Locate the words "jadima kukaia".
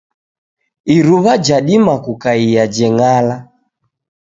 1.45-2.63